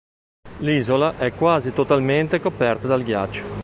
[0.61, 3.45] L'isola è quasi totalmente coperta dal ghiaccio.